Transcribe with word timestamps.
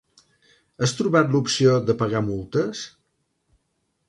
Has 0.85 0.95
trobat 1.01 1.29
l'opció 1.35 1.75
de 1.91 1.97
pagar 2.01 2.25
multes? 2.31 2.85